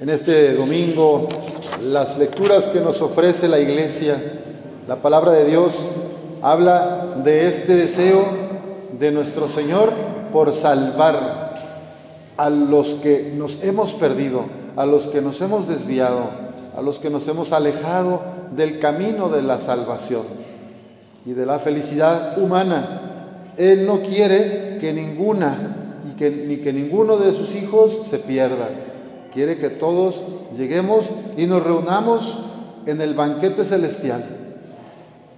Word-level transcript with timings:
En 0.00 0.08
este 0.08 0.54
domingo, 0.54 1.28
las 1.84 2.18
lecturas 2.18 2.66
que 2.66 2.80
nos 2.80 3.00
ofrece 3.00 3.46
la 3.46 3.60
iglesia, 3.60 4.16
la 4.88 4.96
palabra 4.96 5.30
de 5.30 5.44
Dios, 5.44 5.72
habla 6.42 7.14
de 7.22 7.46
este 7.46 7.76
deseo 7.76 8.24
de 8.98 9.12
nuestro 9.12 9.48
Señor 9.48 9.92
por 10.32 10.52
salvar 10.52 11.54
a 12.36 12.50
los 12.50 12.96
que 12.96 13.34
nos 13.36 13.62
hemos 13.62 13.92
perdido, 13.92 14.46
a 14.74 14.84
los 14.84 15.06
que 15.06 15.20
nos 15.20 15.40
hemos 15.40 15.68
desviado, 15.68 16.28
a 16.76 16.82
los 16.82 16.98
que 16.98 17.08
nos 17.08 17.28
hemos 17.28 17.52
alejado 17.52 18.20
del 18.56 18.80
camino 18.80 19.28
de 19.28 19.42
la 19.42 19.60
salvación 19.60 20.24
y 21.24 21.34
de 21.34 21.46
la 21.46 21.60
felicidad 21.60 22.36
humana. 22.36 23.52
Él 23.56 23.86
no 23.86 24.02
quiere 24.02 24.76
que 24.80 24.92
ninguna 24.92 26.02
y 26.10 26.16
que, 26.16 26.30
ni 26.32 26.56
que 26.56 26.72
ninguno 26.72 27.16
de 27.16 27.32
sus 27.32 27.54
hijos 27.54 28.00
se 28.04 28.18
pierda 28.18 28.68
quiere 29.34 29.58
que 29.58 29.68
todos 29.68 30.22
lleguemos 30.56 31.10
y 31.36 31.46
nos 31.46 31.62
reunamos 31.62 32.38
en 32.86 33.00
el 33.00 33.14
banquete 33.14 33.64
celestial. 33.64 34.24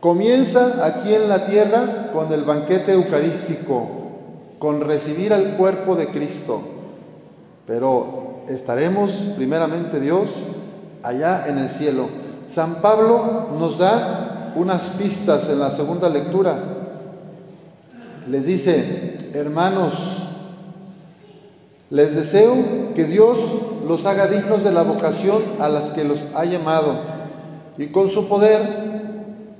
Comienza 0.00 0.86
aquí 0.86 1.14
en 1.14 1.28
la 1.28 1.46
tierra 1.46 2.10
con 2.12 2.32
el 2.32 2.44
banquete 2.44 2.92
eucarístico, 2.92 3.88
con 4.58 4.82
recibir 4.82 5.32
al 5.32 5.56
cuerpo 5.56 5.96
de 5.96 6.08
Cristo, 6.08 6.60
pero 7.66 8.42
estaremos 8.48 9.10
primeramente 9.36 9.98
Dios 9.98 10.30
allá 11.02 11.46
en 11.48 11.58
el 11.58 11.70
cielo. 11.70 12.08
San 12.46 12.76
Pablo 12.76 13.48
nos 13.58 13.78
da 13.78 14.52
unas 14.54 14.90
pistas 14.90 15.48
en 15.48 15.58
la 15.58 15.70
segunda 15.70 16.08
lectura. 16.08 16.56
Les 18.28 18.46
dice, 18.46 19.16
hermanos, 19.34 20.15
les 21.90 22.16
deseo 22.16 22.92
que 22.94 23.04
Dios 23.04 23.38
los 23.86 24.06
haga 24.06 24.26
dignos 24.26 24.64
de 24.64 24.72
la 24.72 24.82
vocación 24.82 25.42
a 25.60 25.68
las 25.68 25.90
que 25.90 26.04
los 26.04 26.24
ha 26.34 26.44
llamado 26.44 26.94
y 27.78 27.86
con 27.88 28.08
su 28.08 28.28
poder 28.28 28.60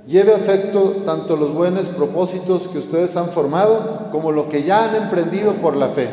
lleve 0.07 0.35
a 0.35 0.39
efecto 0.39 1.03
tanto 1.05 1.37
los 1.37 1.53
buenos 1.53 1.89
propósitos 1.89 2.69
que 2.69 2.79
ustedes 2.79 3.17
han 3.17 3.29
formado 3.29 4.09
como 4.11 4.33
lo 4.33 4.49
que 4.49 4.65
ya 4.65 4.89
han 4.89 4.97
emprendido 4.97 5.55
por 5.55 5.77
la 5.77 5.89
fe. 5.89 6.09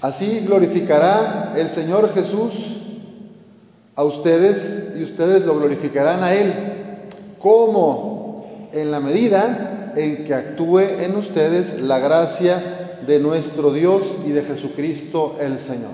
Así 0.00 0.42
glorificará 0.44 1.54
el 1.56 1.70
Señor 1.70 2.12
Jesús 2.12 2.78
a 3.94 4.02
ustedes 4.04 4.94
y 4.98 5.02
ustedes 5.02 5.44
lo 5.44 5.54
glorificarán 5.56 6.24
a 6.24 6.34
Él, 6.34 6.52
como 7.38 8.68
en 8.72 8.90
la 8.90 9.00
medida 9.00 9.92
en 9.94 10.24
que 10.24 10.34
actúe 10.34 10.80
en 10.80 11.16
ustedes 11.16 11.80
la 11.80 11.98
gracia 11.98 12.81
de 13.06 13.18
nuestro 13.18 13.72
Dios 13.72 14.16
y 14.26 14.30
de 14.30 14.42
Jesucristo 14.42 15.36
el 15.40 15.58
Señor. 15.58 15.92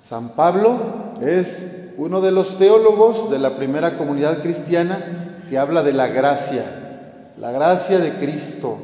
San 0.00 0.30
Pablo 0.30 0.78
es 1.20 1.90
uno 1.96 2.20
de 2.20 2.32
los 2.32 2.58
teólogos 2.58 3.30
de 3.30 3.38
la 3.38 3.56
primera 3.56 3.96
comunidad 3.96 4.42
cristiana 4.42 5.38
que 5.48 5.58
habla 5.58 5.82
de 5.82 5.92
la 5.92 6.08
gracia, 6.08 6.64
la 7.38 7.52
gracia 7.52 7.98
de 7.98 8.12
Cristo. 8.14 8.78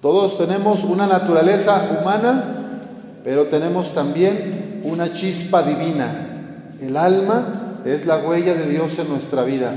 Todos 0.00 0.36
tenemos 0.36 0.84
una 0.84 1.06
naturaleza 1.06 1.98
humana, 2.00 2.80
pero 3.22 3.44
tenemos 3.44 3.94
también 3.94 4.80
una 4.84 5.14
chispa 5.14 5.62
divina. 5.62 6.28
El 6.80 6.96
alma 6.96 7.80
es 7.84 8.04
la 8.04 8.18
huella 8.18 8.54
de 8.54 8.68
Dios 8.68 8.98
en 8.98 9.08
nuestra 9.08 9.44
vida. 9.44 9.74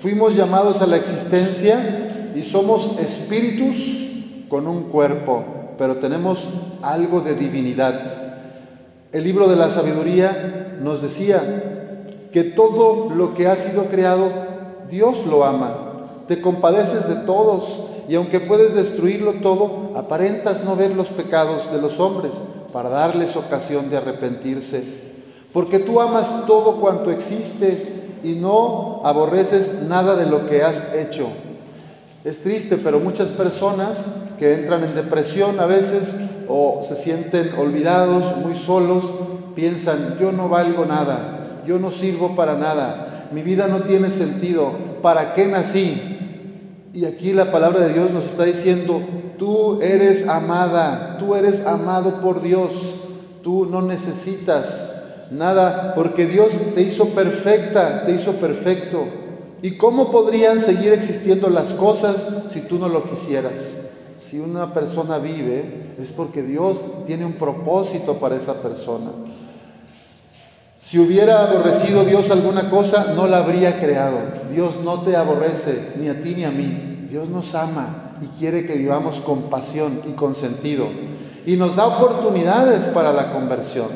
Fuimos 0.00 0.34
llamados 0.34 0.82
a 0.82 0.86
la 0.86 0.96
existencia 0.96 2.32
y 2.34 2.42
somos 2.42 2.98
espíritus 2.98 4.11
con 4.52 4.68
un 4.68 4.82
cuerpo, 4.82 5.44
pero 5.78 5.96
tenemos 5.96 6.46
algo 6.82 7.22
de 7.22 7.34
divinidad. 7.34 8.02
El 9.10 9.24
libro 9.24 9.48
de 9.48 9.56
la 9.56 9.70
sabiduría 9.70 10.76
nos 10.78 11.00
decía 11.00 12.28
que 12.30 12.44
todo 12.44 13.08
lo 13.14 13.32
que 13.32 13.48
ha 13.48 13.56
sido 13.56 13.86
creado, 13.86 14.28
Dios 14.90 15.24
lo 15.24 15.46
ama. 15.46 16.04
Te 16.28 16.42
compadeces 16.42 17.08
de 17.08 17.14
todos 17.24 17.84
y 18.06 18.14
aunque 18.14 18.40
puedes 18.40 18.74
destruirlo 18.74 19.40
todo, 19.40 19.92
aparentas 19.96 20.64
no 20.64 20.76
ver 20.76 20.94
los 20.94 21.08
pecados 21.08 21.72
de 21.72 21.80
los 21.80 21.98
hombres 21.98 22.34
para 22.74 22.90
darles 22.90 23.36
ocasión 23.36 23.88
de 23.88 23.96
arrepentirse. 23.96 24.84
Porque 25.54 25.78
tú 25.78 25.98
amas 25.98 26.44
todo 26.46 26.78
cuanto 26.78 27.10
existe 27.10 28.18
y 28.22 28.34
no 28.34 29.00
aborreces 29.02 29.84
nada 29.88 30.14
de 30.14 30.26
lo 30.26 30.46
que 30.46 30.62
has 30.62 30.94
hecho. 30.94 31.28
Es 32.24 32.42
triste, 32.42 32.76
pero 32.76 33.00
muchas 33.00 33.30
personas 33.30 34.08
que 34.38 34.54
entran 34.54 34.84
en 34.84 34.94
depresión 34.94 35.58
a 35.58 35.66
veces 35.66 36.18
o 36.48 36.80
se 36.82 36.94
sienten 36.94 37.52
olvidados, 37.58 38.36
muy 38.36 38.56
solos, 38.56 39.04
piensan, 39.56 40.16
yo 40.20 40.30
no 40.30 40.48
valgo 40.48 40.84
nada, 40.84 41.62
yo 41.66 41.80
no 41.80 41.90
sirvo 41.90 42.36
para 42.36 42.56
nada, 42.56 43.28
mi 43.32 43.42
vida 43.42 43.66
no 43.66 43.80
tiene 43.80 44.10
sentido, 44.12 44.72
¿para 45.02 45.34
qué 45.34 45.46
nací? 45.46 46.00
Y 46.92 47.06
aquí 47.06 47.32
la 47.32 47.50
palabra 47.50 47.86
de 47.86 47.94
Dios 47.94 48.12
nos 48.12 48.26
está 48.26 48.44
diciendo, 48.44 49.02
tú 49.36 49.80
eres 49.82 50.28
amada, 50.28 51.16
tú 51.18 51.34
eres 51.34 51.66
amado 51.66 52.20
por 52.20 52.40
Dios, 52.40 53.00
tú 53.42 53.66
no 53.66 53.82
necesitas 53.82 54.92
nada, 55.32 55.94
porque 55.96 56.26
Dios 56.26 56.52
te 56.74 56.82
hizo 56.82 57.08
perfecta, 57.08 58.04
te 58.04 58.12
hizo 58.12 58.34
perfecto. 58.34 59.21
¿Y 59.62 59.76
cómo 59.76 60.10
podrían 60.10 60.60
seguir 60.60 60.92
existiendo 60.92 61.48
las 61.48 61.70
cosas 61.70 62.26
si 62.48 62.62
tú 62.62 62.80
no 62.80 62.88
lo 62.88 63.08
quisieras? 63.08 63.82
Si 64.18 64.40
una 64.40 64.74
persona 64.74 65.18
vive 65.18 65.94
es 66.02 66.10
porque 66.10 66.42
Dios 66.42 66.80
tiene 67.06 67.24
un 67.24 67.34
propósito 67.34 68.14
para 68.14 68.36
esa 68.36 68.60
persona. 68.60 69.10
Si 70.80 70.98
hubiera 70.98 71.44
aborrecido 71.44 72.04
Dios 72.04 72.30
alguna 72.32 72.68
cosa, 72.68 73.14
no 73.14 73.28
la 73.28 73.38
habría 73.38 73.78
creado. 73.78 74.18
Dios 74.52 74.80
no 74.84 75.02
te 75.02 75.14
aborrece, 75.14 75.92
ni 76.00 76.08
a 76.08 76.20
ti 76.22 76.34
ni 76.34 76.44
a 76.44 76.50
mí. 76.50 77.06
Dios 77.08 77.28
nos 77.28 77.54
ama 77.54 78.16
y 78.20 78.26
quiere 78.38 78.66
que 78.66 78.74
vivamos 78.74 79.20
con 79.20 79.42
pasión 79.42 80.02
y 80.08 80.12
con 80.12 80.34
sentido. 80.34 80.88
Y 81.46 81.56
nos 81.56 81.76
da 81.76 81.86
oportunidades 81.86 82.86
para 82.86 83.12
la 83.12 83.32
conversión. 83.32 83.86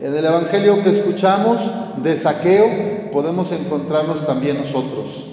En 0.00 0.14
el 0.16 0.24
Evangelio 0.24 0.82
que 0.82 0.90
escuchamos 0.90 1.60
de 2.02 2.18
saqueo 2.18 2.99
podemos 3.12 3.52
encontrarnos 3.52 4.26
también 4.26 4.58
nosotros. 4.58 5.26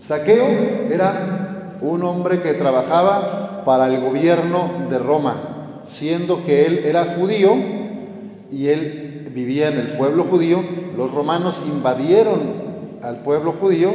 Saqueo 0.00 0.46
era 0.90 1.78
un 1.80 2.02
hombre 2.02 2.42
que 2.42 2.54
trabajaba 2.54 3.62
para 3.64 3.86
el 3.88 4.00
gobierno 4.00 4.70
de 4.88 4.98
Roma, 4.98 5.80
siendo 5.84 6.44
que 6.44 6.66
él 6.66 6.80
era 6.84 7.16
judío 7.18 7.54
y 8.50 8.68
él 8.68 9.30
vivía 9.34 9.68
en 9.68 9.78
el 9.78 9.88
pueblo 9.96 10.24
judío. 10.24 10.62
Los 10.96 11.12
romanos 11.12 11.62
invadieron 11.66 12.40
al 13.02 13.16
pueblo 13.18 13.52
judío, 13.52 13.92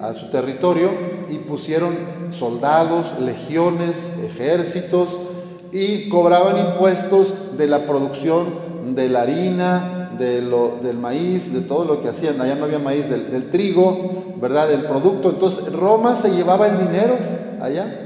a 0.00 0.14
su 0.14 0.30
territorio, 0.30 0.90
y 1.28 1.38
pusieron 1.38 1.96
soldados, 2.30 3.18
legiones, 3.20 4.18
ejércitos, 4.24 5.18
y 5.72 6.08
cobraban 6.08 6.58
impuestos 6.58 7.56
de 7.58 7.66
la 7.66 7.86
producción 7.86 8.94
de 8.94 9.08
la 9.08 9.22
harina, 9.22 9.95
de 10.18 10.42
lo, 10.42 10.76
del 10.82 10.98
maíz, 10.98 11.52
de 11.52 11.60
todo 11.60 11.84
lo 11.84 12.02
que 12.02 12.08
hacían. 12.08 12.40
Allá 12.40 12.54
no 12.54 12.64
había 12.64 12.78
maíz, 12.78 13.08
del, 13.08 13.50
trigo, 13.50 14.34
¿verdad? 14.40 14.68
Del 14.68 14.82
producto. 14.82 15.30
Entonces 15.30 15.72
Roma 15.72 16.16
se 16.16 16.30
llevaba 16.30 16.68
el 16.68 16.78
dinero 16.78 17.16
allá. 17.60 18.02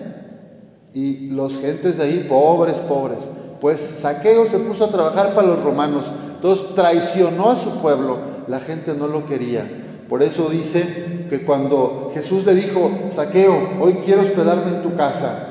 Y 0.94 1.28
los 1.30 1.58
gentes 1.58 1.98
de 1.98 2.04
ahí, 2.04 2.26
pobres, 2.28 2.80
pobres. 2.80 3.30
Pues 3.60 3.80
Saqueo 3.80 4.46
se 4.46 4.58
puso 4.58 4.84
a 4.84 4.90
trabajar 4.90 5.34
para 5.34 5.48
los 5.48 5.62
romanos. 5.62 6.10
Entonces 6.34 6.74
traicionó 6.74 7.50
a 7.50 7.56
su 7.56 7.78
pueblo. 7.80 8.18
La 8.48 8.60
gente 8.60 8.94
no 8.94 9.06
lo 9.06 9.26
quería. 9.26 9.68
Por 10.08 10.22
eso 10.22 10.48
dice 10.48 11.26
que 11.30 11.44
cuando 11.44 12.10
Jesús 12.12 12.44
le 12.44 12.54
dijo, 12.54 12.90
Saqueo, 13.10 13.54
hoy 13.80 14.00
quiero 14.04 14.22
hospedarme 14.22 14.76
en 14.76 14.82
tu 14.82 14.96
casa. 14.96 15.46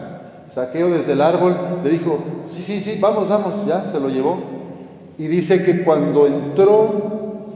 Saqueo 0.50 0.90
desde 0.90 1.14
el 1.14 1.22
árbol 1.22 1.56
le 1.84 1.90
dijo, 1.92 2.18
sí, 2.46 2.64
sí, 2.64 2.82
sí, 2.82 2.98
vamos, 3.00 3.30
vamos, 3.30 3.66
ya 3.68 3.88
se 3.88 4.00
lo 4.00 4.10
llevó. 4.10 4.59
Y 5.20 5.28
dice 5.28 5.66
que 5.66 5.84
cuando 5.84 6.28
entró 6.28 7.50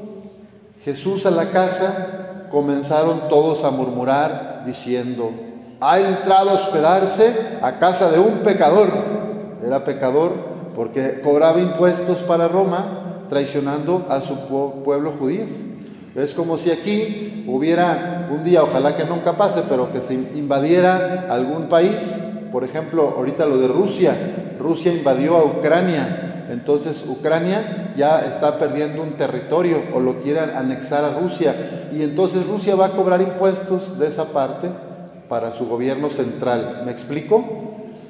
Jesús 0.83 1.25
a 1.25 1.31
la 1.31 1.49
casa, 1.49 2.47
comenzaron 2.51 3.29
todos 3.29 3.63
a 3.63 3.71
murmurar 3.71 4.63
diciendo, 4.65 5.31
ha 5.79 5.97
entrado 5.97 6.49
a 6.49 6.53
hospedarse 6.55 7.33
a 7.61 7.79
casa 7.79 8.11
de 8.11 8.19
un 8.19 8.39
pecador. 8.39 8.89
Era 9.65 9.85
pecador 9.85 10.33
porque 10.75 11.21
cobraba 11.23 11.61
impuestos 11.61 12.17
para 12.19 12.49
Roma, 12.49 13.27
traicionando 13.29 14.07
a 14.09 14.19
su 14.19 14.35
pueblo 14.83 15.13
judío. 15.17 15.45
Es 16.15 16.33
como 16.33 16.57
si 16.57 16.69
aquí 16.69 17.45
hubiera 17.47 18.27
un 18.29 18.43
día, 18.43 18.61
ojalá 18.61 18.97
que 18.97 19.05
nunca 19.05 19.37
pase, 19.37 19.61
pero 19.69 19.89
que 19.93 20.01
se 20.01 20.15
invadiera 20.15 21.27
algún 21.29 21.69
país. 21.69 22.19
Por 22.51 22.65
ejemplo, 22.65 23.13
ahorita 23.15 23.45
lo 23.45 23.57
de 23.57 23.69
Rusia. 23.69 24.13
Rusia 24.59 24.93
invadió 24.93 25.37
a 25.37 25.45
Ucrania 25.45 26.22
entonces 26.53 27.05
Ucrania 27.07 27.93
ya 27.97 28.25
está 28.25 28.57
perdiendo 28.57 29.03
un 29.03 29.13
territorio 29.13 29.83
o 29.93 29.99
lo 29.99 30.21
quieren 30.21 30.51
anexar 30.51 31.03
a 31.03 31.19
Rusia 31.19 31.89
y 31.91 32.01
entonces 32.01 32.45
Rusia 32.47 32.75
va 32.75 32.87
a 32.87 32.95
cobrar 32.95 33.21
impuestos 33.21 33.99
de 33.99 34.07
esa 34.07 34.25
parte 34.25 34.69
para 35.27 35.51
su 35.51 35.67
gobierno 35.67 36.09
central. 36.09 36.83
¿Me 36.85 36.91
explico? 36.91 37.43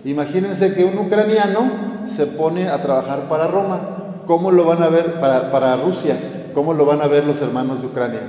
Imagínense 0.06 0.74
que 0.74 0.84
un 0.84 0.98
ucraniano 0.98 2.04
se 2.06 2.28
pone 2.28 2.68
a 2.68 2.82
trabajar 2.82 3.28
para 3.30 3.48
Roma 3.48 4.04
¿cómo 4.26 4.52
lo 4.52 4.66
van 4.66 4.82
a 4.84 4.90
ver 4.90 5.20
para, 5.20 5.52
para 5.52 5.76
Rusia? 5.78 6.18
¿Cómo 6.54 6.74
lo 6.74 6.86
van 6.86 7.02
a 7.02 7.08
ver 7.08 7.26
los 7.26 7.42
hermanos 7.42 7.82
de 7.82 7.88
Ucrania? 7.88 8.22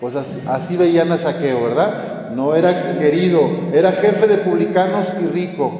Pues 0.00 0.16
así, 0.16 0.76
veían 0.76 1.12
a 1.12 1.18
Saqueo, 1.18 1.62
¿verdad? 1.62 2.30
No 2.34 2.54
era 2.54 2.98
querido, 2.98 3.40
era 3.72 3.92
jefe 3.92 4.26
de 4.26 4.38
publicanos 4.38 5.12
y 5.22 5.26
rico. 5.26 5.72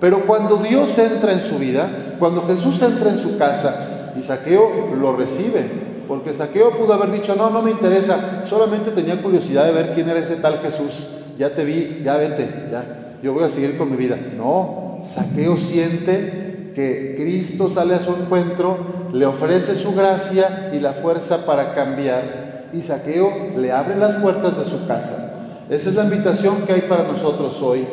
Pero 0.00 0.26
cuando 0.26 0.56
Dios 0.56 0.98
entra 0.98 1.32
en 1.32 1.42
su 1.42 1.58
vida, 1.58 2.16
cuando 2.18 2.42
Jesús 2.46 2.80
entra 2.82 3.10
en 3.10 3.18
su 3.18 3.36
casa 3.36 4.12
y 4.18 4.22
Saqueo 4.22 4.94
lo 4.98 5.14
recibe, 5.14 5.90
porque 6.08 6.34
Saqueo 6.34 6.72
pudo 6.72 6.94
haber 6.94 7.12
dicho, 7.12 7.36
no, 7.36 7.50
no 7.50 7.62
me 7.62 7.70
interesa, 7.70 8.42
solamente 8.46 8.90
tenía 8.90 9.22
curiosidad 9.22 9.66
de 9.66 9.72
ver 9.72 9.92
quién 9.94 10.08
era 10.08 10.18
ese 10.18 10.36
tal 10.36 10.58
Jesús, 10.58 11.10
ya 11.38 11.50
te 11.50 11.64
vi, 11.64 12.00
ya 12.02 12.16
vete, 12.16 12.68
ya, 12.72 13.18
yo 13.22 13.34
voy 13.34 13.44
a 13.44 13.50
seguir 13.50 13.76
con 13.76 13.90
mi 13.90 13.96
vida. 13.96 14.18
No, 14.36 15.00
Saqueo 15.04 15.56
siente 15.58 16.72
que 16.74 17.14
Cristo 17.16 17.68
sale 17.68 17.94
a 17.94 18.00
su 18.00 18.10
encuentro, 18.12 18.78
le 19.12 19.26
ofrece 19.26 19.76
su 19.76 19.94
gracia 19.94 20.70
y 20.72 20.80
la 20.80 20.94
fuerza 20.94 21.44
para 21.44 21.74
cambiar, 21.74 22.68
y 22.72 22.82
Saqueo 22.82 23.50
le 23.56 23.70
abre 23.70 23.96
las 23.96 24.14
puertas 24.16 24.58
de 24.58 24.64
su 24.64 24.86
casa. 24.86 25.26
Esa 25.68 25.90
es 25.90 25.94
la 25.94 26.04
invitación 26.04 26.62
que 26.66 26.72
hay 26.72 26.80
para 26.82 27.04
nosotros 27.04 27.60
hoy. 27.62 27.86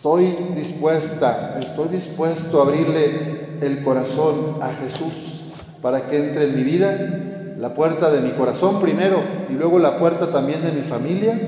Estoy 0.00 0.34
dispuesta, 0.56 1.58
estoy 1.60 1.88
dispuesto 1.88 2.58
a 2.58 2.64
abrirle 2.64 3.58
el 3.60 3.84
corazón 3.84 4.56
a 4.62 4.70
Jesús 4.72 5.42
para 5.82 6.06
que 6.06 6.16
entre 6.16 6.46
en 6.46 6.56
mi 6.56 6.62
vida, 6.62 7.54
la 7.58 7.74
puerta 7.74 8.10
de 8.10 8.22
mi 8.22 8.30
corazón 8.30 8.80
primero 8.80 9.22
y 9.50 9.52
luego 9.52 9.78
la 9.78 9.98
puerta 9.98 10.32
también 10.32 10.62
de 10.64 10.72
mi 10.72 10.80
familia. 10.80 11.38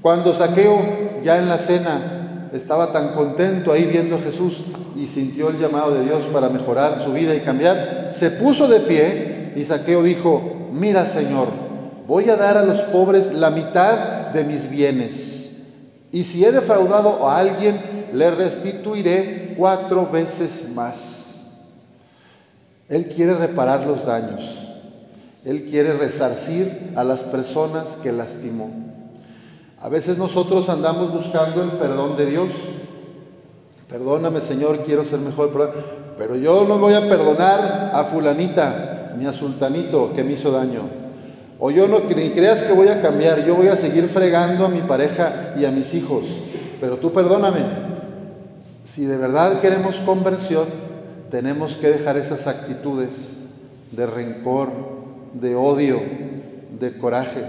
Cuando 0.00 0.32
Saqueo 0.32 0.78
ya 1.24 1.38
en 1.38 1.48
la 1.48 1.58
cena 1.58 2.50
estaba 2.52 2.92
tan 2.92 3.14
contento 3.14 3.72
ahí 3.72 3.86
viendo 3.86 4.14
a 4.14 4.20
Jesús 4.20 4.62
y 4.94 5.08
sintió 5.08 5.48
el 5.48 5.58
llamado 5.58 5.92
de 5.92 6.04
Dios 6.04 6.22
para 6.32 6.48
mejorar 6.48 7.02
su 7.02 7.12
vida 7.12 7.34
y 7.34 7.40
cambiar, 7.40 8.10
se 8.12 8.30
puso 8.30 8.68
de 8.68 8.78
pie 8.78 9.54
y 9.56 9.64
Saqueo 9.64 10.04
dijo, 10.04 10.68
mira 10.72 11.04
Señor, 11.04 11.48
voy 12.06 12.30
a 12.30 12.36
dar 12.36 12.58
a 12.58 12.64
los 12.64 12.78
pobres 12.82 13.32
la 13.32 13.50
mitad 13.50 14.28
de 14.28 14.44
mis 14.44 14.70
bienes 14.70 15.35
y 16.12 16.24
si 16.24 16.44
he 16.44 16.52
defraudado 16.52 17.28
a 17.28 17.38
alguien, 17.38 18.08
le 18.12 18.30
restituiré 18.30 19.54
cuatro 19.56 20.08
veces 20.10 20.68
más. 20.74 21.46
Él 22.88 23.08
quiere 23.08 23.34
reparar 23.34 23.84
los 23.86 24.06
daños. 24.06 24.68
Él 25.44 25.64
quiere 25.64 25.92
resarcir 25.92 26.92
a 26.96 27.04
las 27.04 27.22
personas 27.22 27.98
que 28.02 28.12
lastimó. 28.12 28.70
A 29.80 29.88
veces 29.88 30.18
nosotros 30.18 30.68
andamos 30.68 31.12
buscando 31.12 31.62
el 31.62 31.72
perdón 31.72 32.16
de 32.16 32.26
Dios. 32.26 32.52
Perdóname 33.88 34.40
Señor, 34.40 34.84
quiero 34.84 35.04
ser 35.04 35.20
mejor, 35.20 35.50
pero 36.18 36.36
yo 36.36 36.64
no 36.66 36.78
voy 36.78 36.94
a 36.94 37.08
perdonar 37.08 37.92
a 37.94 38.04
fulanita 38.04 39.14
ni 39.16 39.26
a 39.26 39.32
sultanito 39.32 40.12
que 40.12 40.24
me 40.24 40.32
hizo 40.32 40.50
daño. 40.50 41.05
O 41.58 41.70
yo 41.70 41.88
no 41.88 42.02
creas 42.02 42.62
que 42.62 42.72
voy 42.72 42.88
a 42.88 43.00
cambiar, 43.00 43.44
yo 43.46 43.54
voy 43.54 43.68
a 43.68 43.76
seguir 43.76 44.08
fregando 44.08 44.66
a 44.66 44.68
mi 44.68 44.82
pareja 44.82 45.54
y 45.58 45.64
a 45.64 45.70
mis 45.70 45.94
hijos. 45.94 46.42
Pero 46.80 46.96
tú 46.98 47.12
perdóname. 47.12 47.60
Si 48.84 49.04
de 49.06 49.16
verdad 49.16 49.60
queremos 49.60 49.96
conversión, 49.96 50.66
tenemos 51.30 51.76
que 51.76 51.88
dejar 51.88 52.16
esas 52.16 52.46
actitudes 52.46 53.38
de 53.92 54.06
rencor, 54.06 54.70
de 55.32 55.54
odio, 55.54 56.00
de 56.78 56.96
coraje. 56.98 57.44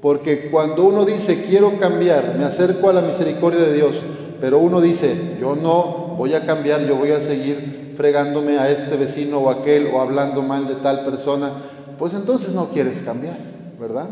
Porque 0.00 0.50
cuando 0.50 0.84
uno 0.84 1.04
dice 1.04 1.44
quiero 1.48 1.78
cambiar, 1.78 2.34
me 2.36 2.44
acerco 2.44 2.90
a 2.90 2.92
la 2.92 3.02
misericordia 3.02 3.60
de 3.60 3.74
Dios, 3.74 4.00
pero 4.40 4.58
uno 4.58 4.80
dice 4.80 5.36
yo 5.40 5.54
no 5.54 6.16
voy 6.16 6.34
a 6.34 6.44
cambiar, 6.44 6.84
yo 6.86 6.96
voy 6.96 7.10
a 7.10 7.20
seguir 7.20 7.92
fregándome 7.96 8.58
a 8.58 8.70
este 8.70 8.96
vecino 8.96 9.38
o 9.38 9.50
aquel 9.50 9.90
o 9.92 10.00
hablando 10.00 10.42
mal 10.42 10.66
de 10.66 10.74
tal 10.76 11.04
persona, 11.04 11.52
pues 11.98 12.14
entonces 12.14 12.54
no 12.54 12.66
quieres 12.66 13.02
cambiar, 13.02 13.36
¿verdad? 13.80 14.08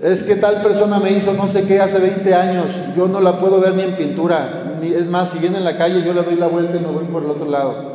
Es 0.00 0.22
que 0.22 0.36
tal 0.36 0.62
persona 0.62 0.98
me 0.98 1.12
hizo 1.12 1.32
no 1.34 1.46
sé 1.48 1.64
qué 1.64 1.80
hace 1.80 1.98
20 1.98 2.34
años, 2.34 2.72
yo 2.96 3.08
no 3.08 3.20
la 3.20 3.38
puedo 3.38 3.60
ver 3.60 3.74
ni 3.74 3.82
en 3.82 3.96
pintura, 3.96 4.78
ni, 4.80 4.88
es 4.88 5.08
más, 5.08 5.30
si 5.30 5.38
viene 5.38 5.58
en 5.58 5.64
la 5.64 5.76
calle 5.76 6.02
yo 6.04 6.12
le 6.12 6.22
doy 6.22 6.36
la 6.36 6.48
vuelta 6.48 6.76
y 6.76 6.80
me 6.80 6.88
voy 6.88 7.04
por 7.04 7.22
el 7.22 7.30
otro 7.30 7.48
lado. 7.48 7.92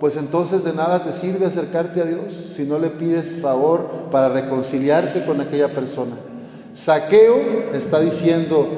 Pues 0.00 0.16
entonces 0.16 0.62
de 0.62 0.74
nada 0.74 1.02
te 1.02 1.12
sirve 1.12 1.46
acercarte 1.46 2.00
a 2.00 2.04
Dios 2.04 2.32
si 2.32 2.64
no 2.64 2.78
le 2.78 2.88
pides 2.88 3.40
favor 3.40 4.08
para 4.10 4.28
reconciliarte 4.28 5.24
con 5.24 5.40
aquella 5.40 5.68
persona. 5.74 6.16
Saqueo 6.72 7.72
está 7.74 7.98
diciendo 7.98 8.68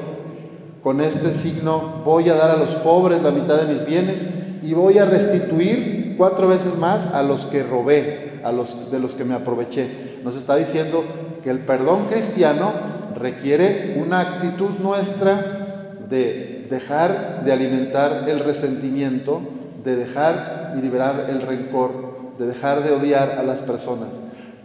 con 0.81 0.99
este 0.99 1.31
signo, 1.31 2.01
voy 2.03 2.29
a 2.29 2.33
dar 2.33 2.49
a 2.49 2.57
los 2.57 2.71
pobres 2.75 3.21
la 3.21 3.29
mitad 3.29 3.55
de 3.57 3.71
mis 3.71 3.85
bienes 3.85 4.29
y 4.63 4.73
voy 4.73 4.97
a 4.97 5.05
restituir 5.05 6.00
cuatro 6.17 6.47
veces 6.47 6.77
más 6.77 7.13
a 7.13 7.23
los 7.23 7.45
que 7.45 7.63
robé 7.63 8.39
a 8.43 8.51
los, 8.51 8.91
de 8.91 8.99
los 8.99 9.13
que 9.13 9.25
me 9.25 9.35
aproveché. 9.35 10.19
Nos 10.23 10.35
está 10.35 10.55
diciendo 10.55 11.03
que 11.43 11.49
el 11.49 11.59
perdón 11.59 12.05
cristiano 12.09 12.71
requiere 13.15 14.01
una 14.03 14.21
actitud 14.21 14.71
nuestra 14.81 15.95
de 16.09 16.67
dejar 16.69 17.43
de 17.43 17.51
alimentar 17.51 18.25
el 18.27 18.39
resentimiento, 18.39 19.41
de 19.83 19.95
dejar 19.95 20.73
y 20.77 20.81
liberar 20.81 21.25
el 21.29 21.41
rencor, 21.41 21.91
de 22.37 22.47
dejar 22.47 22.83
de 22.83 22.91
odiar 22.91 23.35
a 23.37 23.43
las 23.43 23.61
personas. 23.61 24.09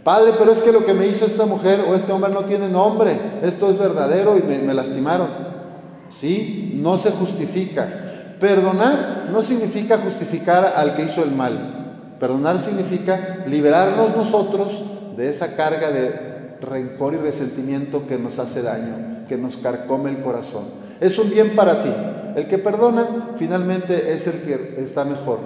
Padre, 0.03 0.31
pero 0.39 0.53
es 0.53 0.61
que 0.61 0.71
lo 0.71 0.85
que 0.85 0.93
me 0.93 1.05
hizo 1.05 1.25
esta 1.25 1.45
mujer 1.45 1.83
o 1.87 1.93
este 1.93 2.13
hombre 2.13 2.31
no 2.31 2.45
tiene 2.45 2.69
nombre, 2.69 3.19
esto 3.43 3.69
es 3.69 3.77
verdadero 3.77 4.37
y 4.37 4.41
me, 4.41 4.73
lastimaron. 4.73 5.27
Sí, 6.09 6.79
no 6.81 6.97
se 6.97 7.11
justifica. 7.11 8.06
Perdonar 8.39 9.29
no 9.31 9.41
significa 9.41 9.97
justificar 9.97 10.73
al 10.75 10.95
que 10.95 11.03
hizo 11.03 11.23
el 11.23 11.31
mal. 11.31 12.15
Perdonar 12.19 12.59
significa 12.59 13.45
liberarnos 13.47 14.15
nosotros 14.15 14.83
de 15.15 15.29
esa 15.29 15.55
carga 15.55 15.89
de 15.89 16.57
rencor 16.61 17.13
y 17.13 17.17
resentimiento 17.17 18.05
que 18.07 18.17
nos 18.17 18.39
hace 18.39 18.61
daño, 18.61 19.25
que 19.27 19.37
nos 19.37 19.57
carcome 19.57 20.11
el 20.11 20.21
corazón. 20.21 20.63
Es 20.99 21.17
un 21.17 21.29
bien 21.29 21.55
para 21.55 21.83
ti. 21.83 21.93
El 22.35 22.47
que 22.47 22.57
perdona 22.57 23.33
finalmente 23.37 24.13
es 24.13 24.27
el 24.27 24.41
que 24.41 24.81
está 24.81 25.03
mejor. 25.03 25.39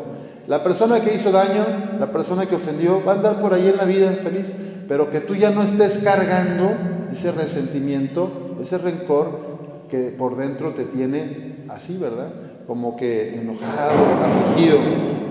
La 0.47 0.63
persona 0.63 0.99
que 1.01 1.13
hizo 1.13 1.31
daño, 1.31 1.65
la 1.99 2.11
persona 2.11 2.45
que 2.45 2.55
ofendió, 2.55 3.03
va 3.05 3.13
a 3.13 3.15
andar 3.15 3.41
por 3.41 3.53
ahí 3.53 3.69
en 3.69 3.77
la 3.77 3.85
vida 3.85 4.11
feliz, 4.23 4.55
pero 4.87 5.09
que 5.09 5.21
tú 5.21 5.35
ya 5.35 5.51
no 5.51 5.63
estés 5.63 5.99
cargando 5.99 6.73
ese 7.11 7.31
resentimiento, 7.31 8.57
ese 8.61 8.77
rencor 8.77 9.51
que 9.89 10.13
por 10.17 10.35
dentro 10.35 10.73
te 10.73 10.85
tiene 10.85 11.65
así, 11.69 11.97
¿verdad? 11.97 12.29
Como 12.67 12.95
que 12.95 13.35
enojado, 13.35 13.91
afligido. 14.23 14.77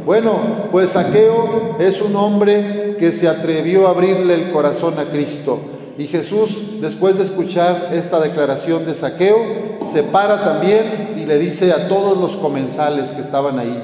Bueno, 0.04 0.40
pues 0.70 0.90
Saqueo 0.90 1.76
es 1.78 2.00
un 2.00 2.16
hombre 2.16 2.96
que 2.98 3.12
se 3.12 3.28
atrevió 3.28 3.86
a 3.86 3.90
abrirle 3.90 4.34
el 4.34 4.50
corazón 4.50 4.98
a 4.98 5.10
Cristo. 5.10 5.58
Y 5.98 6.06
Jesús, 6.06 6.80
después 6.80 7.18
de 7.18 7.24
escuchar 7.24 7.90
esta 7.92 8.20
declaración 8.20 8.86
de 8.86 8.94
Saqueo, 8.94 9.38
se 9.84 10.02
para 10.02 10.42
también 10.42 11.14
y 11.16 11.26
le 11.26 11.38
dice 11.38 11.72
a 11.72 11.88
todos 11.88 12.18
los 12.18 12.36
comensales 12.36 13.12
que 13.12 13.20
estaban 13.20 13.58
ahí, 13.58 13.82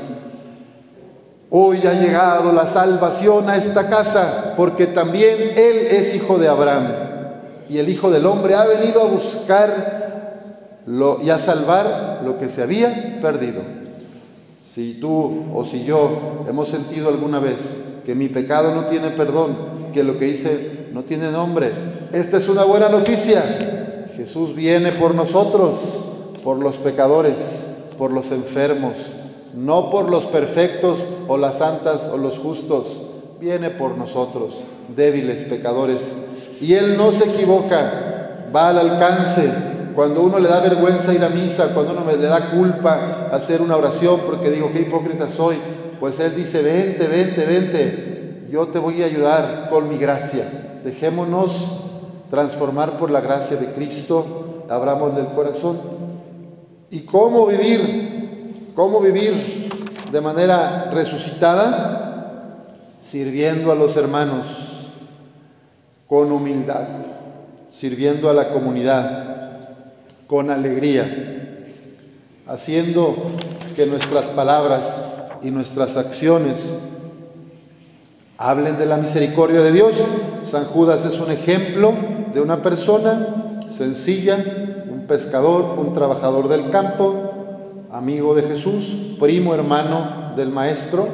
hoy 1.51 1.87
ha 1.87 1.93
llegado 1.93 2.53
la 2.53 2.67
salvación 2.67 3.49
a 3.51 3.57
esta 3.57 3.89
casa, 3.89 4.55
porque 4.57 4.87
también 4.87 5.53
él 5.57 5.89
es 5.91 6.15
hijo 6.15 6.39
de 6.39 6.49
Abraham. 6.49 7.07
Y 7.69 7.79
el 7.79 7.89
Hijo 7.89 8.11
del 8.11 8.27
Hombre 8.27 8.55
ha 8.55 8.65
venido 8.65 9.03
a 9.03 9.07
buscar 9.07 10.06
y 10.87 11.31
a 11.31 11.39
salvar 11.39 12.23
lo 12.25 12.39
que 12.39 12.49
se 12.49 12.63
había 12.63 13.19
perdido. 13.21 13.61
Si 14.63 14.95
tú 15.01 15.47
o 15.55 15.65
si 15.65 15.85
yo 15.85 16.45
hemos 16.49 16.69
sentido 16.69 17.09
alguna 17.09 17.41
vez 17.41 17.79
que 18.05 18.15
mi 18.15 18.29
pecado 18.29 18.75
no 18.75 18.87
tiene 18.87 19.11
perdón, 19.11 19.57
que 19.93 20.05
lo 20.05 20.19
que 20.19 20.29
hice 20.29 20.89
no 20.93 21.03
tiene 21.03 21.31
nombre, 21.33 21.73
esta 22.13 22.37
es 22.37 22.49
una 22.49 22.65
buena 22.65 22.89
noticia. 22.89 24.07
Jesús 24.17 24.55
viene 24.55 24.93
por 24.93 25.15
nosotros, 25.15 25.79
por 26.45 26.59
los 26.59 26.77
pecadores, 26.77 27.77
por 27.99 28.13
los 28.13 28.31
enfermos, 28.31 28.95
no 29.55 29.91
por 29.91 30.09
los 30.09 30.27
perfectos 30.27 31.07
o 31.27 31.37
las 31.37 31.59
santas 31.59 32.09
o 32.13 32.17
los 32.17 32.39
justos, 32.39 33.03
viene 33.41 33.71
por 33.71 33.99
nosotros, 33.99 34.63
débiles 34.95 35.45
pecadores. 35.45 36.13
Y 36.61 36.75
Él 36.75 36.97
no 36.97 37.13
se 37.13 37.25
equivoca, 37.25 38.47
va 38.55 38.69
al 38.69 38.79
alcance 38.79 39.51
cuando 39.97 40.23
uno 40.23 40.39
le 40.39 40.51
da 40.51 40.61
vergüenza 40.61 41.15
ir 41.15 41.25
a 41.25 41.31
misa, 41.31 41.73
cuando 41.73 41.93
uno 41.93 42.05
le 42.05 42.19
da 42.19 42.51
culpa 42.51 43.31
hacer 43.33 43.63
una 43.63 43.79
oración 43.79 44.21
porque 44.27 44.51
digo, 44.51 44.71
qué 44.71 44.83
hipócrita 44.83 45.31
soy, 45.31 45.57
pues 45.99 46.21
Él 46.21 46.37
dice, 46.37 46.63
vente, 46.63 47.07
vente, 47.07 47.47
vente, 47.47 48.47
yo 48.51 48.69
te 48.69 48.79
voy 48.79 49.03
a 49.03 49.07
ayudar 49.07 49.69
con 49.71 49.89
mi 49.89 49.97
gracia. 49.97 50.81
Dejémonos 50.85 51.81
transformar 52.29 52.99
por 52.99 53.11
la 53.11 53.23
gracia 53.23 53.57
de 53.57 53.73
Cristo, 53.73 54.67
abramos 54.69 55.17
del 55.17 55.29
corazón. 55.29 55.81
¿Y 56.91 57.01
cómo 57.01 57.47
vivir? 57.47 58.73
¿Cómo 58.75 59.01
vivir 59.01 59.33
de 60.13 60.21
manera 60.21 60.91
resucitada? 60.93 62.67
Sirviendo 63.01 63.73
a 63.73 63.75
los 63.75 63.97
hermanos 63.97 64.91
con 66.07 66.31
humildad, 66.31 66.87
sirviendo 67.71 68.29
a 68.29 68.35
la 68.35 68.51
comunidad 68.51 69.26
con 70.27 70.51
alegría, 70.51 71.65
haciendo 72.47 73.17
que 73.77 73.87
nuestras 73.87 74.27
palabras 74.29 75.05
y 75.43 75.51
nuestras 75.51 75.97
acciones 75.97 76.73
hablen 78.39 78.79
de 78.79 78.87
la 78.87 78.97
misericordia 78.97 79.61
de 79.61 79.73
Dios. 79.73 79.95
San 80.43 80.65
Judas 80.65 81.05
es 81.05 81.21
un 81.21 81.31
ejemplo 81.31 81.93
de 82.35 82.41
una 82.41 82.63
persona 82.63 83.61
sencilla, 83.71 84.37
un 84.91 85.07
pescador, 85.07 85.79
un 85.79 85.95
trabajador 85.95 86.49
del 86.49 86.71
campo, 86.71 87.87
amigo 87.91 88.35
de 88.35 88.43
Jesús, 88.43 89.17
primo 89.21 89.55
hermano 89.55 90.33
del 90.37 90.51
Maestro, 90.51 91.09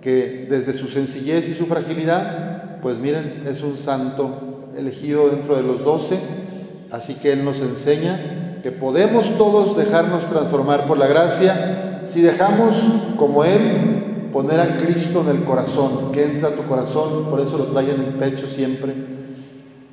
que 0.00 0.46
desde 0.48 0.72
su 0.72 0.86
sencillez 0.86 1.48
y 1.48 1.54
su 1.54 1.66
fragilidad, 1.66 2.80
pues 2.80 2.98
miren, 2.98 3.42
es 3.46 3.62
un 3.62 3.76
santo 3.76 4.70
elegido 4.76 5.28
dentro 5.28 5.56
de 5.56 5.62
los 5.62 5.84
doce, 5.84 6.18
así 6.90 7.14
que 7.14 7.32
Él 7.32 7.44
nos 7.44 7.60
enseña 7.60 8.37
que 8.62 8.72
podemos 8.72 9.36
todos 9.36 9.76
dejarnos 9.76 10.26
transformar 10.26 10.86
por 10.86 10.98
la 10.98 11.06
gracia 11.06 12.02
si 12.04 12.22
dejamos 12.22 12.74
como 13.16 13.44
Él 13.44 14.30
poner 14.32 14.60
a 14.60 14.76
Cristo 14.76 15.22
en 15.22 15.36
el 15.36 15.44
corazón, 15.44 16.12
que 16.12 16.24
entra 16.24 16.50
a 16.50 16.54
tu 16.54 16.64
corazón, 16.64 17.26
por 17.30 17.40
eso 17.40 17.58
lo 17.58 17.64
trae 17.66 17.90
en 17.90 18.00
el 18.00 18.14
pecho 18.14 18.48
siempre, 18.48 18.94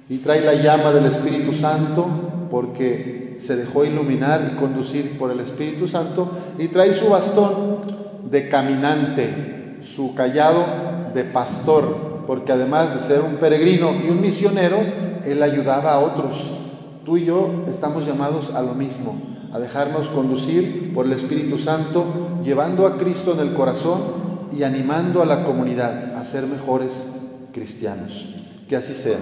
y 0.10 0.18
trae 0.18 0.42
la 0.42 0.54
llama 0.54 0.92
del 0.92 1.06
Espíritu 1.06 1.54
Santo, 1.54 2.06
porque 2.50 3.36
se 3.40 3.56
dejó 3.56 3.86
iluminar 3.86 4.52
y 4.52 4.56
conducir 4.56 5.18
por 5.18 5.32
el 5.32 5.40
Espíritu 5.40 5.88
Santo, 5.88 6.30
y 6.58 6.68
trae 6.68 6.94
su 6.94 7.10
bastón 7.10 7.82
de 8.30 8.50
caminante, 8.50 9.78
su 9.82 10.16
callado 10.16 10.66
de 11.14 11.24
pastor, 11.24 12.24
porque 12.28 12.52
además 12.52 12.94
de 12.94 13.02
ser 13.02 13.22
un 13.22 13.36
peregrino 13.36 13.94
y 14.06 14.10
un 14.10 14.22
misionero, 14.22 14.78
él 15.24 15.42
ayudaba 15.42 15.94
a 15.94 16.00
otros. 16.00 16.65
Tú 17.06 17.18
y 17.18 17.26
yo 17.26 17.66
estamos 17.68 18.08
llamados 18.08 18.56
a 18.56 18.64
lo 18.64 18.74
mismo, 18.74 19.16
a 19.54 19.60
dejarnos 19.60 20.10
conducir 20.10 20.92
por 20.92 21.06
el 21.06 21.12
Espíritu 21.12 21.60
Santo, 21.60 22.40
llevando 22.44 22.88
a 22.88 22.98
Cristo 22.98 23.34
en 23.34 23.42
el 23.42 23.54
corazón 23.54 24.50
y 24.52 24.64
animando 24.64 25.22
a 25.22 25.26
la 25.28 25.44
comunidad 25.44 26.16
a 26.16 26.24
ser 26.24 26.48
mejores 26.48 27.14
cristianos. 27.54 28.34
Que 28.68 28.76
así 28.76 28.96
sea. 28.96 29.20